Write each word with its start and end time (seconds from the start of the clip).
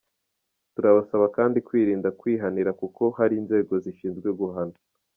Turabasaba 0.73 1.25
kandi 1.37 1.57
kwirinda 1.67 2.09
kwihanira 2.19 2.71
kuko 2.81 3.03
hari 3.17 3.33
inzego 3.41 3.73
zishinzwe 3.83 4.29
guhana. 4.39 4.77